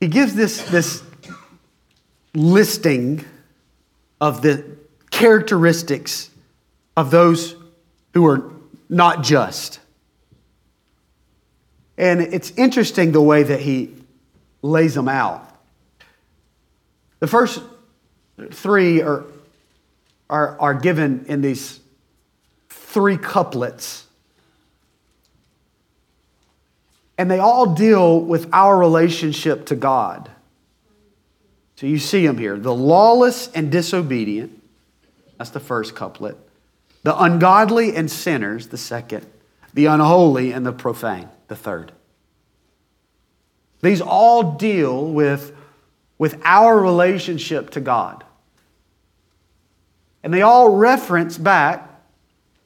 [0.00, 1.02] he gives this, this
[2.34, 3.24] listing
[4.20, 4.64] of the
[5.10, 6.30] characteristics
[6.96, 7.56] of those
[8.14, 8.52] who are
[8.88, 9.80] not just.
[11.96, 13.94] And it's interesting the way that he
[14.62, 15.44] lays them out.
[17.20, 17.60] The first
[18.52, 19.24] three are,
[20.30, 21.80] are, are given in these
[22.68, 24.07] three couplets
[27.18, 30.30] and they all deal with our relationship to God.
[31.74, 34.62] So you see them here the lawless and disobedient,
[35.36, 36.36] that's the first couplet.
[37.02, 39.26] The ungodly and sinners, the second.
[39.74, 41.92] The unholy and the profane, the third.
[43.82, 45.54] These all deal with,
[46.18, 48.24] with our relationship to God.
[50.24, 51.88] And they all reference back,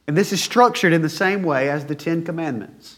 [0.06, 2.96] and this is structured in the same way as the Ten Commandments.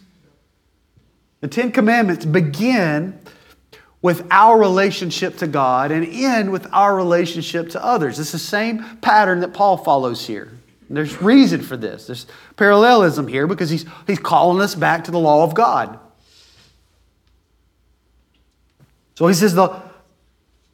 [1.45, 3.19] The Ten Commandments begin
[4.01, 8.19] with our relationship to God and end with our relationship to others.
[8.19, 10.51] It's the same pattern that Paul follows here.
[10.89, 12.07] And there's reason for this.
[12.07, 12.27] There's
[12.57, 15.99] parallelism here because he's, he's calling us back to the law of God.
[19.15, 19.69] So he says the,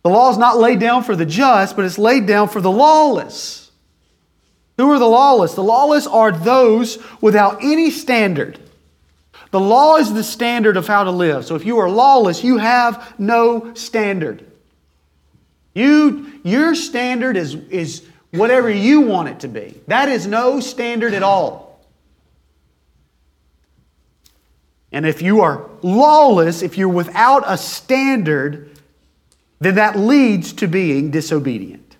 [0.04, 2.70] the law is not laid down for the just, but it's laid down for the
[2.70, 3.72] lawless.
[4.76, 5.54] Who are the lawless?
[5.54, 8.60] The lawless are those without any standard.
[9.50, 11.44] The law is the standard of how to live.
[11.44, 14.46] So if you are lawless, you have no standard.
[15.74, 19.80] You, your standard is, is whatever you want it to be.
[19.86, 21.80] That is no standard at all.
[24.92, 28.70] And if you are lawless, if you're without a standard,
[29.60, 31.96] then that leads to being disobedient.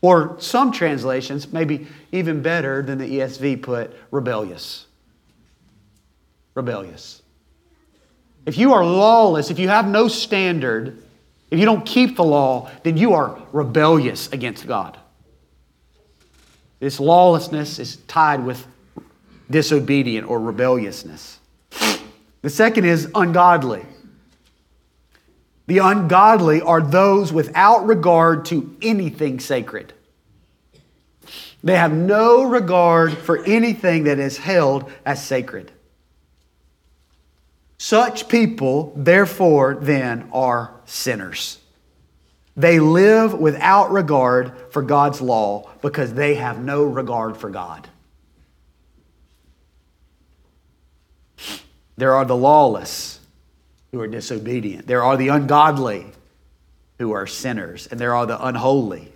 [0.00, 4.85] Or some translations, maybe even better than the ESV put, rebellious.
[6.56, 7.22] Rebellious.
[8.46, 11.02] If you are lawless, if you have no standard,
[11.50, 14.96] if you don't keep the law, then you are rebellious against God.
[16.80, 18.66] This lawlessness is tied with
[19.50, 21.38] disobedient or rebelliousness.
[22.40, 23.84] The second is ungodly.
[25.66, 29.92] The ungodly are those without regard to anything sacred.
[31.62, 35.72] They have no regard for anything that is held as sacred.
[37.86, 41.60] Such people, therefore, then, are sinners.
[42.56, 47.86] They live without regard for God's law because they have no regard for God.
[51.96, 53.20] There are the lawless
[53.92, 54.88] who are disobedient.
[54.88, 56.06] There are the ungodly
[56.98, 57.86] who are sinners.
[57.86, 59.12] And there are the unholy.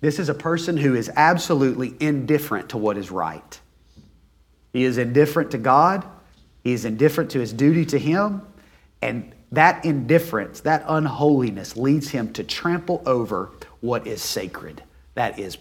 [0.00, 3.60] This is a person who is absolutely indifferent to what is right.
[4.72, 6.08] He is indifferent to God.
[6.64, 8.42] He is indifferent to his duty to Him.
[9.00, 13.50] And that indifference, that unholiness leads him to trample over
[13.80, 14.82] what is sacred.
[15.14, 15.58] That is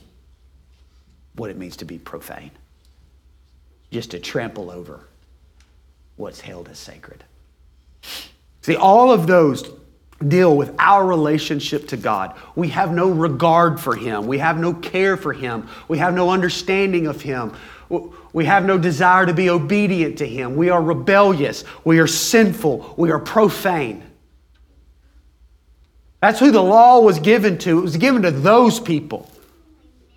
[1.35, 2.51] what it means to be profane.
[3.91, 5.01] Just to trample over
[6.15, 7.23] what's held as sacred.
[8.61, 9.69] See, all of those
[10.27, 12.35] deal with our relationship to God.
[12.55, 14.25] We have no regard for Him.
[14.25, 15.67] We have no care for Him.
[15.87, 17.53] We have no understanding of Him.
[18.33, 20.55] We have no desire to be obedient to Him.
[20.55, 21.63] We are rebellious.
[21.85, 22.95] We are sinful.
[22.97, 24.03] We are profane.
[26.19, 27.79] That's who the law was given to.
[27.79, 29.29] It was given to those people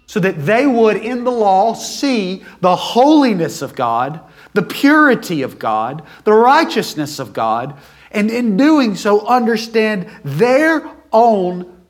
[0.06, 4.20] so that they would, in the law, see the holiness of God,
[4.54, 7.76] the purity of God, the righteousness of God,
[8.12, 11.82] and in doing so, understand their own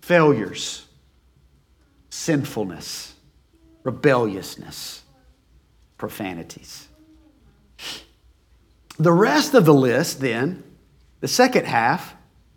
[0.00, 0.86] failures,
[2.10, 3.14] sinfulness,
[3.82, 5.01] rebelliousness,
[6.02, 6.88] profanities.
[8.98, 10.64] The rest of the list, then,
[11.20, 12.16] the second half,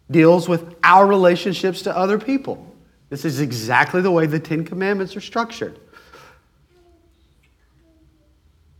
[0.10, 2.76] deals with our relationships to other people.
[3.10, 5.80] This is exactly the way the Ten Commandments are structured.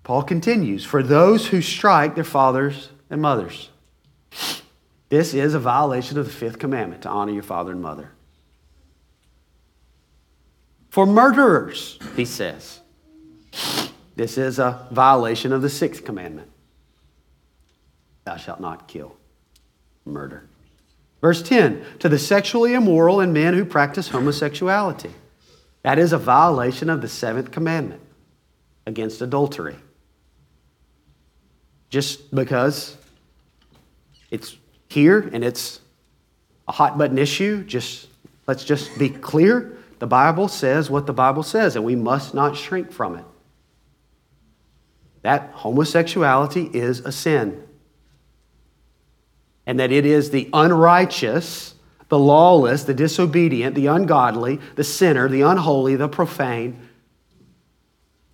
[0.02, 3.70] Paul continues For those who strike their fathers and mothers,
[5.10, 8.10] this is a violation of the fifth commandment to honor your father and mother.
[10.90, 12.80] For murderers, he says,
[14.16, 16.50] this is a violation of the sixth commandment
[18.26, 19.16] Thou shalt not kill.
[20.04, 20.48] Murder.
[21.22, 25.12] Verse 10 to the sexually immoral and men who practice homosexuality.
[25.84, 28.02] That is a violation of the seventh commandment
[28.86, 29.76] against adultery.
[31.90, 32.98] Just because
[34.32, 34.58] it's
[34.90, 35.80] here and it's
[36.68, 38.08] a hot button issue, just
[38.48, 39.78] let's just be clear.
[40.00, 43.26] The Bible says what the Bible says, and we must not shrink from it.
[45.26, 47.64] That homosexuality is a sin
[49.66, 51.74] and that it is the unrighteous,
[52.10, 56.80] the lawless, the disobedient, the ungodly, the sinner, the unholy, the profane,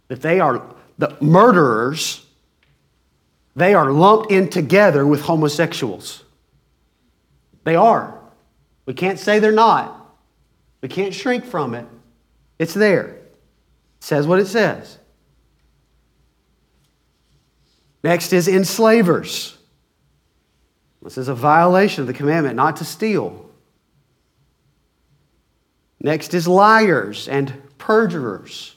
[0.10, 0.62] that they are
[0.98, 2.26] the murderers,
[3.56, 6.26] they are lumped in together with homosexuals.
[7.64, 8.20] They are.
[8.86, 10.14] We can't say they're not.
[10.82, 11.88] We can't shrink from it.
[12.60, 13.06] It's there.
[13.06, 13.24] It
[14.02, 14.98] says what it says.
[18.04, 19.58] Next is enslavers.
[21.02, 23.50] This is a violation of the commandment not to steal.
[26.00, 28.76] Next is liars and perjurers.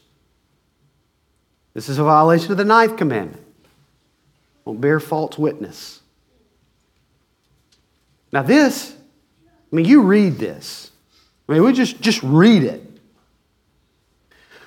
[1.72, 3.42] This is a violation of the ninth commandment.
[4.64, 6.00] Don't bear false witness.
[8.32, 8.94] Now, this,
[9.72, 10.90] I mean, you read this.
[11.48, 12.82] I mean, we just, just read it.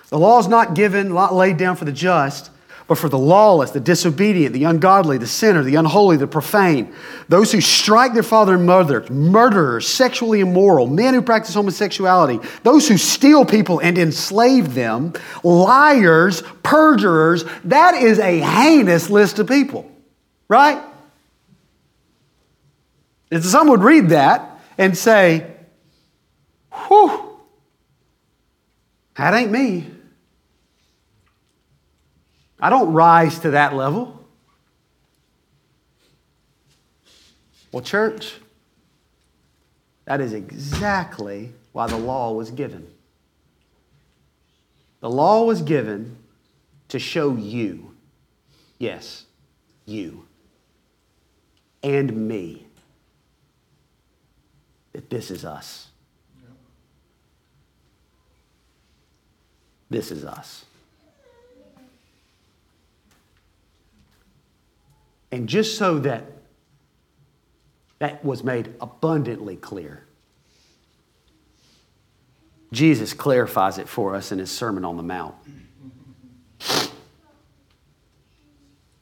[0.10, 2.50] The law is not given, not laid down for the just,
[2.88, 6.94] but for the lawless, the disobedient, the ungodly, the sinner, the unholy, the profane,
[7.28, 12.88] those who strike their father and mother, murderers, sexually immoral, men who practice homosexuality, those
[12.88, 15.12] who steal people and enslave them,
[15.44, 19.90] liars, perjurers, that is a heinous list of people,
[20.48, 20.82] right?
[23.30, 25.46] And some would read that and say,
[26.88, 27.38] whew,
[29.16, 29.88] That ain't me.
[32.60, 34.26] I don't rise to that level.
[37.72, 38.36] Well, church,
[40.06, 42.88] that is exactly why the law was given.
[45.00, 46.18] The law was given
[46.88, 47.94] to show you,
[48.80, 49.26] yes,
[49.86, 50.26] you,
[51.84, 52.66] and me,
[54.94, 55.90] that this is us.
[59.90, 60.66] This is us.
[65.32, 66.24] And just so that
[68.00, 70.06] that was made abundantly clear,
[72.72, 75.36] Jesus clarifies it for us in his Sermon on the Mount.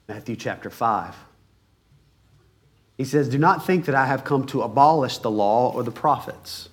[0.07, 1.15] Matthew chapter 5.
[2.97, 5.91] He says, Do not think that I have come to abolish the law or the
[5.91, 6.69] prophets.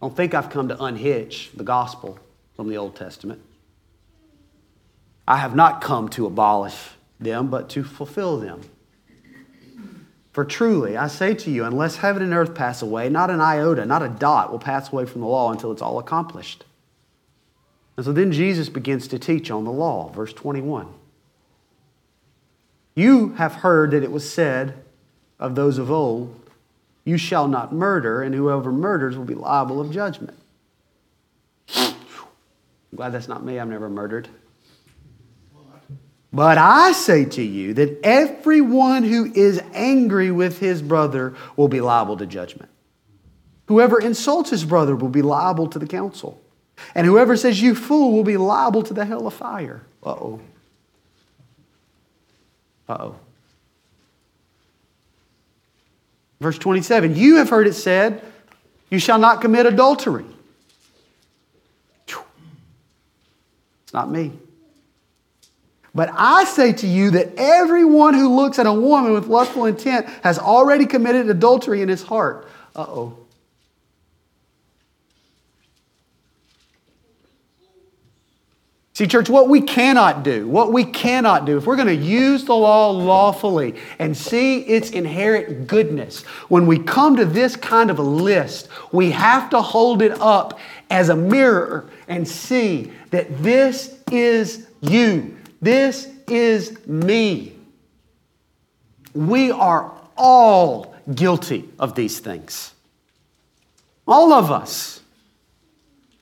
[0.00, 2.18] Don't think I've come to unhitch the gospel
[2.54, 3.42] from the Old Testament.
[5.26, 6.90] I have not come to abolish
[7.20, 8.62] them, but to fulfill them.
[10.32, 13.84] For truly, I say to you, unless heaven and earth pass away, not an iota,
[13.84, 16.64] not a dot will pass away from the law until it's all accomplished.
[17.96, 20.86] And so then Jesus begins to teach on the law, verse 21.
[22.94, 24.74] You have heard that it was said
[25.40, 26.38] of those of old,
[27.04, 30.38] You shall not murder, and whoever murders will be liable of judgment.
[31.74, 31.94] I'm
[32.94, 33.58] glad that's not me.
[33.58, 34.28] I've never murdered.
[36.32, 41.80] But I say to you that everyone who is angry with his brother will be
[41.80, 42.70] liable to judgment.
[43.66, 46.40] Whoever insults his brother will be liable to the council.
[46.94, 49.82] And whoever says, You fool, will be liable to the hell of fire.
[50.02, 50.40] Uh oh.
[52.88, 53.16] Uh oh.
[56.40, 58.22] Verse 27 You have heard it said,
[58.90, 60.24] You shall not commit adultery.
[62.06, 64.32] It's not me.
[65.98, 70.06] But I say to you that everyone who looks at a woman with lustful intent
[70.22, 72.48] has already committed adultery in his heart.
[72.76, 73.18] Uh oh.
[78.92, 82.44] See, church, what we cannot do, what we cannot do, if we're going to use
[82.44, 87.98] the law lawfully and see its inherent goodness, when we come to this kind of
[87.98, 93.98] a list, we have to hold it up as a mirror and see that this
[94.12, 95.37] is you.
[95.60, 97.54] This is me.
[99.14, 102.72] We are all guilty of these things.
[104.06, 105.00] All of us.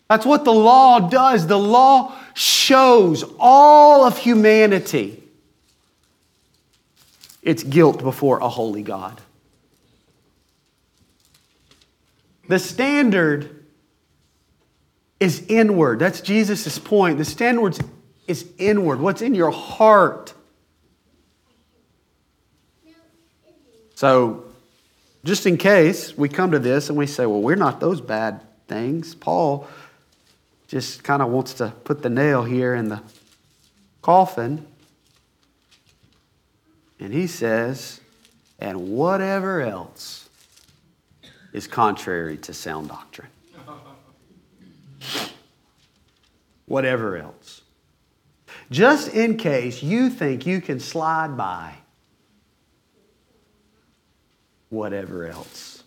[0.09, 1.47] That's what the law does.
[1.47, 5.23] The law shows all of humanity
[7.43, 9.21] its guilt before a holy God.
[12.49, 13.65] The standard
[15.19, 15.99] is inward.
[15.99, 17.19] That's Jesus' point.
[17.19, 17.79] The standard
[18.27, 19.01] is inward.
[19.01, 20.35] What's in your heart?
[23.95, 24.45] So,
[25.25, 28.41] just in case we come to this and we say, well, we're not those bad
[28.69, 29.67] things, Paul
[30.69, 33.01] just kind of wants to put the nail here in the
[34.03, 34.67] coffin.
[36.99, 38.01] And he says,
[38.59, 40.29] and whatever else
[41.53, 43.29] is contrary to sound doctrine.
[46.67, 47.56] whatever else.
[48.71, 51.75] Just in case you think you can slide by
[54.71, 55.85] whatever else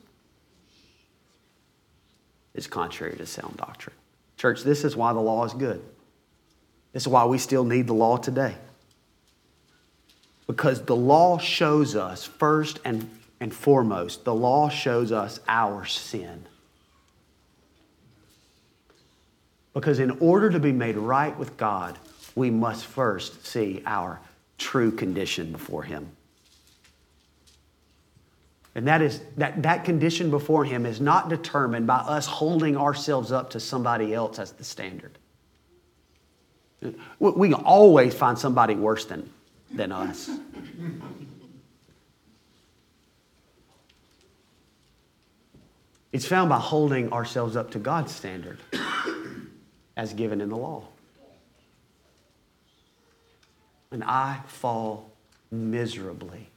[2.54, 3.96] is contrary to sound doctrine.
[4.38, 5.82] Church, this is why the law is good.
[6.94, 8.56] This is why we still need the law today.
[10.48, 13.10] Because the law shows us, first and,
[13.40, 16.46] and foremost, the law shows us our sin.
[19.74, 22.00] Because in order to be made right with God,
[22.40, 24.20] we must first see our
[24.58, 26.10] true condition before Him.
[28.76, 33.32] And that is that, that condition before him is not determined by us holding ourselves
[33.32, 35.18] up to somebody else as the standard.
[37.20, 39.30] We can always find somebody worse than,
[39.70, 40.30] than us.
[46.14, 48.60] It's found by holding ourselves up to God's standard
[49.98, 50.86] as given in the law.
[53.92, 55.12] And I fall
[55.52, 56.50] miserably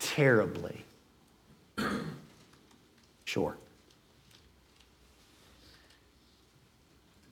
[0.00, 0.84] terribly
[3.24, 3.58] short.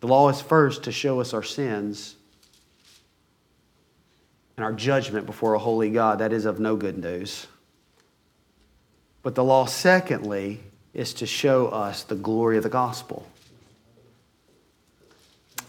[0.00, 2.14] The law is first to show us our sins
[4.56, 6.20] and our judgment before a holy God.
[6.20, 7.48] That is of no good news.
[9.22, 10.60] But the law, secondly,
[10.94, 13.26] is to show us the glory of the gospel.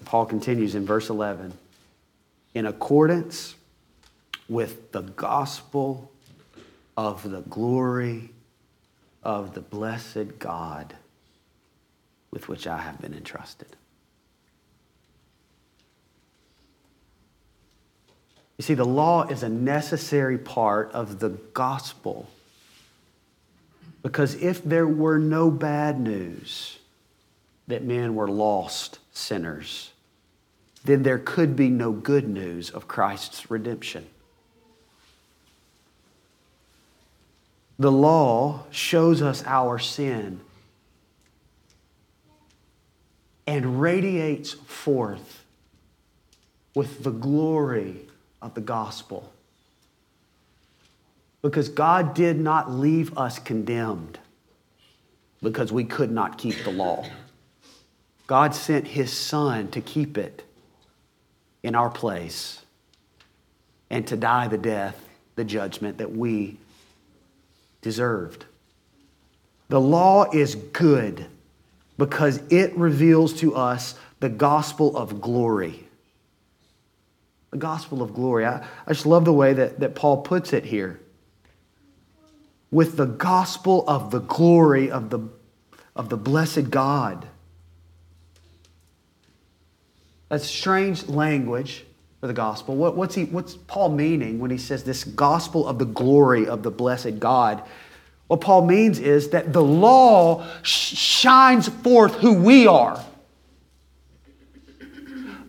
[0.06, 1.54] Paul continues in verse 11
[2.54, 3.56] in accordance
[4.48, 6.12] with the gospel
[6.98, 8.32] of the glory
[9.24, 10.96] of the blessed God
[12.32, 13.76] with which I have been entrusted.
[18.58, 22.30] You see, the law is a necessary part of the gospel.
[24.04, 26.78] Because if there were no bad news
[27.68, 29.92] that men were lost sinners,
[30.90, 34.08] then there could be no good news of Christ's redemption.
[37.78, 40.42] The law shows us our sin
[43.46, 45.46] and radiates forth
[46.74, 48.08] with the glory
[48.42, 49.32] of the gospel.
[51.44, 54.18] Because God did not leave us condemned
[55.44, 57.06] because we could not keep the law.
[58.26, 60.49] God sent his son to keep it
[61.64, 62.62] in our place
[63.90, 64.98] and to die the death,
[65.36, 66.58] the judgment that we
[67.82, 68.46] deserved.
[69.70, 71.28] The law is good
[71.98, 75.86] because it reveals to us the gospel of glory.
[77.52, 78.46] The gospel of glory.
[78.46, 81.00] I, I just love the way that, that Paul puts it here.
[82.72, 85.28] With the gospel of the glory of the,
[85.96, 87.28] of the blessed God.
[90.30, 91.86] That's strange language
[92.20, 92.76] for the gospel.
[92.76, 96.64] What, what's, he, what's Paul meaning when he says this gospel of the glory of
[96.64, 97.64] the blessed God?
[98.28, 103.04] What Paul means is that the law sh- shines forth who we are.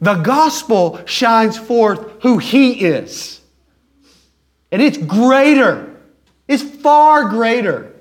[0.00, 3.42] The gospel shines forth who he is.
[4.72, 5.94] And it's greater,
[6.48, 7.94] it's far greater.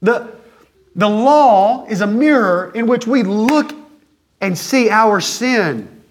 [0.00, 0.32] The,
[0.94, 3.74] the law is a mirror in which we look
[4.40, 6.02] and see our sin.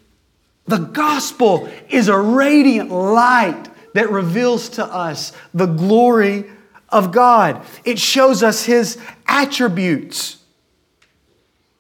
[0.66, 6.46] The gospel is a radiant light that reveals to us the glory
[6.90, 7.66] of God.
[7.86, 10.38] It shows us His attributes,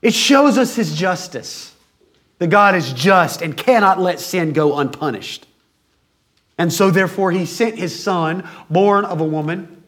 [0.02, 1.76] it shows us His justice.
[2.39, 5.45] That God is just and cannot let sin go unpunished.
[6.58, 9.84] And so, therefore, He sent His Son, born of a woman,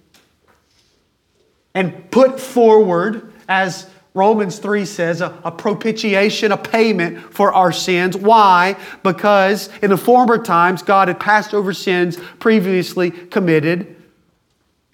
[1.74, 8.18] and put forward as Romans 3 says a, a, propitiation, a payment for our sins.
[8.18, 8.76] Why?
[9.04, 13.96] Because in the former times, God had passed over sins previously committed,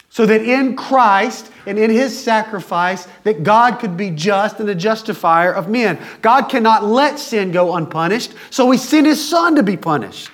[0.08, 4.74] so that in Christ and in his sacrifice, that God could be just and the
[4.74, 5.98] justifier of men.
[6.22, 10.30] God cannot let sin go unpunished, so he sent his Son to be punished.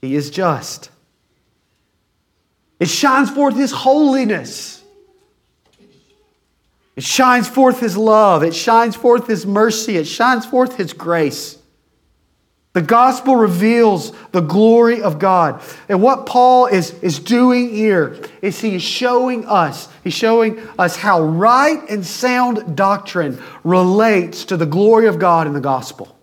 [0.00, 0.90] He is just.
[2.78, 4.82] It shines forth his holiness.
[6.96, 8.42] It shines forth His love.
[8.42, 9.96] It shines forth His mercy.
[9.96, 11.58] It shines forth His grace.
[12.76, 15.62] The gospel reveals the glory of God.
[15.88, 20.94] And what Paul is, is doing here is he is showing us, he's showing us
[20.94, 26.18] how right and sound doctrine relates to the glory of God in the gospel.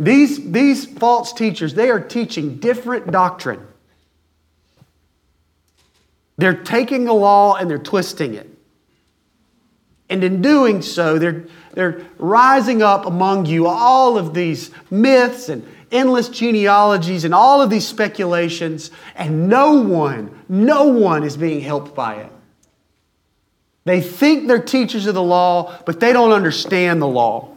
[0.00, 3.64] These, these false teachers, they are teaching different doctrine.
[6.38, 8.51] They're taking the law and they're twisting it.
[10.12, 15.66] And in doing so, they're, they're rising up among you all of these myths and
[15.90, 21.94] endless genealogies and all of these speculations, and no one, no one is being helped
[21.94, 22.30] by it.
[23.84, 27.51] They think they're teachers of the law, but they don't understand the law.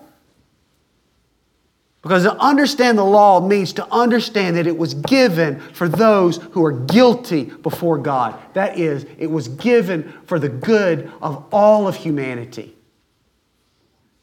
[2.06, 6.64] Because to understand the law means to understand that it was given for those who
[6.64, 8.40] are guilty before God.
[8.54, 12.76] That is, it was given for the good of all of humanity.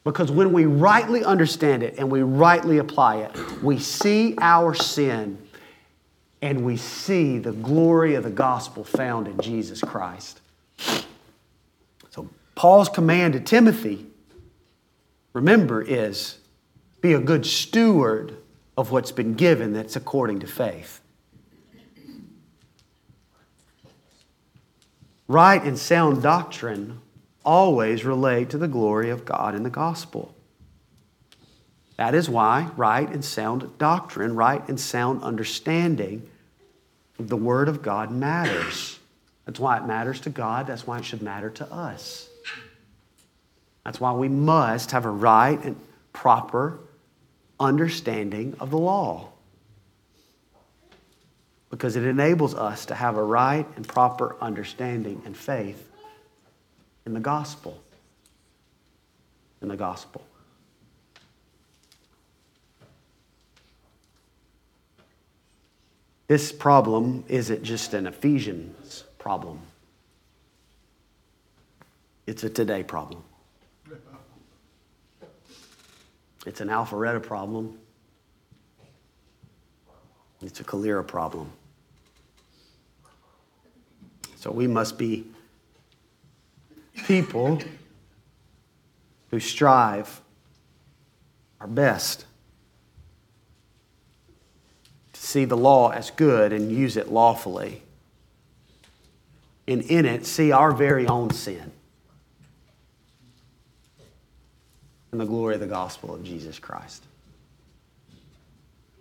[0.05, 5.37] Because when we rightly understand it and we rightly apply it, we see our sin
[6.41, 10.39] and we see the glory of the gospel found in Jesus Christ.
[12.11, 14.05] So, Paul's command to Timothy,
[15.33, 16.37] remember, is
[17.03, 18.37] be a good steward
[18.77, 21.01] of what's been given that's according to faith.
[25.27, 27.01] Right and sound doctrine
[27.43, 30.33] always relate to the glory of God in the gospel.
[31.97, 36.29] That is why right and sound doctrine, right and sound understanding
[37.19, 38.97] of the Word of God matters.
[39.45, 40.67] That's why it matters to God.
[40.67, 42.29] That's why it should matter to us.
[43.83, 45.75] That's why we must have a right and
[46.13, 46.79] proper
[47.63, 49.29] understanding of the law
[51.69, 55.89] because it enables us to have a right and proper understanding and faith
[57.05, 57.81] in the gospel.
[59.61, 60.23] In the gospel.
[66.27, 69.59] This problem isn't just an Ephesians problem,
[72.27, 73.23] it's a today problem.
[76.45, 77.79] It's an Alpharetta problem.
[80.41, 81.51] It's a Calera problem.
[84.35, 85.25] So we must be
[87.05, 87.61] people
[89.31, 90.21] who strive
[91.61, 92.25] our best
[95.13, 97.83] to see the law as good and use it lawfully.
[99.65, 101.72] And in it, see our very own sin
[105.13, 107.03] and the glory of the gospel of Jesus Christ.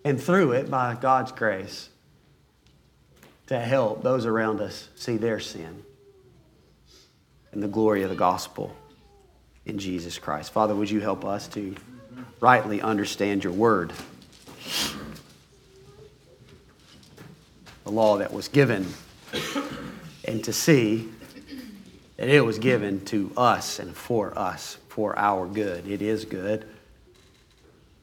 [0.04, 1.88] And through it, by God's grace,
[3.46, 5.84] to help those around us see their sin
[7.52, 8.76] and the glory of the gospel
[9.64, 10.52] in Jesus Christ.
[10.52, 11.74] Father, would you help us to
[12.40, 13.90] rightly understand your word?
[17.84, 18.86] The law that was given,
[20.26, 21.08] and to see
[22.18, 25.88] that it was given to us and for us, for our good.
[25.88, 26.66] It is good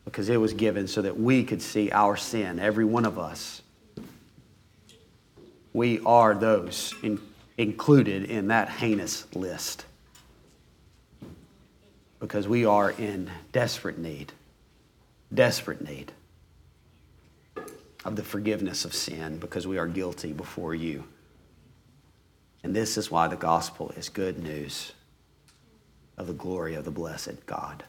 [0.06, 3.62] because it was given so that we could see our sin, every one of us.
[5.72, 7.22] We are those in,
[7.60, 9.86] included in that heinous list
[12.20, 14.34] because we are in desperate need,
[15.32, 16.12] desperate need
[18.04, 21.04] of the forgiveness of sin because we are guilty before you.
[22.64, 24.94] And this is why the gospel is good news
[26.20, 27.84] of the glory of the blessed God.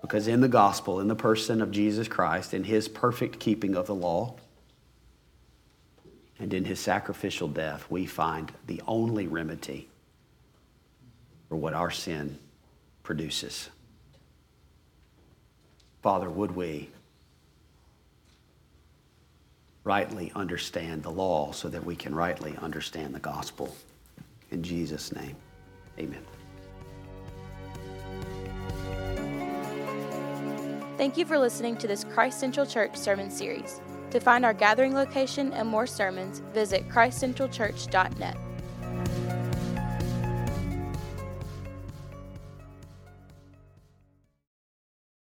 [0.00, 3.86] Because in the gospel, in the person of Jesus Christ, in his perfect keeping of
[3.86, 4.36] the law,
[6.38, 9.88] and in his sacrificial death, we find the only remedy
[11.48, 12.38] for what our sin
[13.02, 13.70] produces.
[16.02, 16.88] Father, would we
[19.84, 23.74] rightly understand the law so that we can rightly understand the gospel?
[24.50, 25.36] In Jesus' name,
[25.98, 26.22] amen.
[30.98, 33.80] Thank you for listening to this Christ Central Church sermon series.
[34.10, 38.36] To find our gathering location and more sermons, visit christcentralchurch.net.